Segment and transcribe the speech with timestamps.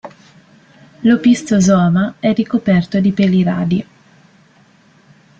[1.03, 3.85] L'opistosoma è ricoperto di peli radi.